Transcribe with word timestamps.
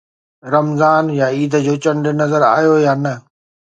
رمضان 0.55 1.05
يا 1.19 1.25
عيد 1.33 1.53
جو 1.65 1.75
چنڊ 1.83 2.05
نظر 2.21 2.41
آيو 2.57 2.75
يا 2.85 2.93
نه؟ 3.03 3.13